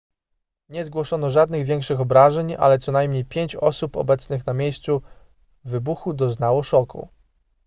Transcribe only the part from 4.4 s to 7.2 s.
na miejscu wybuchu doznało szoku